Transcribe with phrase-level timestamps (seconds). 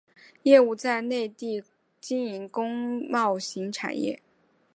[0.41, 1.63] 业务在内地
[1.99, 4.19] 经营工贸型产业。